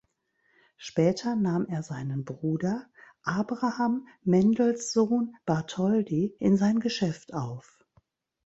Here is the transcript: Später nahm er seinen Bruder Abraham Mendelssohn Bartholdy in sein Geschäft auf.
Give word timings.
Später 0.77 1.35
nahm 1.35 1.67
er 1.67 1.83
seinen 1.83 2.25
Bruder 2.25 2.89
Abraham 3.21 4.07
Mendelssohn 4.23 5.35
Bartholdy 5.45 6.35
in 6.39 6.57
sein 6.57 6.79
Geschäft 6.79 7.35
auf. 7.35 7.85